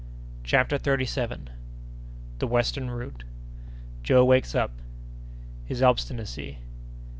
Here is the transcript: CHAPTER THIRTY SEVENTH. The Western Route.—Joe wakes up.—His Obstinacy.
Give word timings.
CHAPTER 0.43 0.79
THIRTY 0.79 1.05
SEVENTH. 1.05 1.51
The 2.39 2.47
Western 2.47 2.89
Route.—Joe 2.89 4.25
wakes 4.25 4.55
up.—His 4.55 5.83
Obstinacy. 5.83 6.57